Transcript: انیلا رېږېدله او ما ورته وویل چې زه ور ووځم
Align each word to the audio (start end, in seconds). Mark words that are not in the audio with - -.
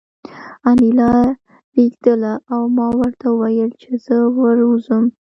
انیلا 0.69 1.11
رېږېدله 1.75 2.33
او 2.53 2.61
ما 2.77 2.87
ورته 2.99 3.25
وویل 3.31 3.71
چې 3.81 3.89
زه 4.05 4.15
ور 4.37 4.57
ووځم 4.65 5.03